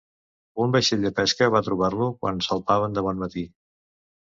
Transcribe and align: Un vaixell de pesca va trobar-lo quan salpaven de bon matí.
Un 0.63 0.71
vaixell 0.75 1.05
de 1.07 1.11
pesca 1.19 1.51
va 1.57 1.61
trobar-lo 1.69 2.09
quan 2.25 2.43
salpaven 2.49 2.99
de 2.99 3.07
bon 3.11 3.25
matí. 3.27 3.47